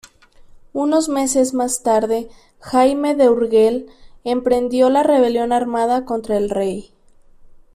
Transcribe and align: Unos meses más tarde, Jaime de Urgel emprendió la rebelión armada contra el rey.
Unos 0.73 1.09
meses 1.09 1.53
más 1.53 1.83
tarde, 1.83 2.27
Jaime 2.59 3.13
de 3.13 3.29
Urgel 3.29 3.87
emprendió 4.23 4.89
la 4.89 5.03
rebelión 5.03 5.51
armada 5.53 6.05
contra 6.05 6.37
el 6.37 6.49
rey. 6.49 6.91